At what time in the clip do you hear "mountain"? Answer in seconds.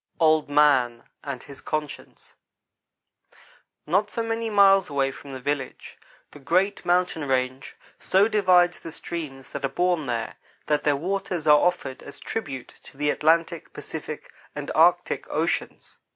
6.83-7.27